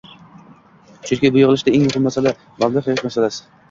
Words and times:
Chunki 1.11 1.31
bu 1.37 1.41
yig'ilishda 1.41 1.77
eng 1.77 1.87
muhim 1.87 2.09
masala- 2.13 2.37
mablag 2.61 2.93
'yig'ish 2.93 3.11
masalasi 3.11 3.53